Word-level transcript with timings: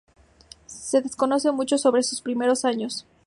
Se 0.65 0.99
desconoce 0.99 1.51
mucho 1.51 1.77
sobre 1.77 2.01
sus 2.01 2.21
primeros 2.23 2.65
años. 2.65 3.05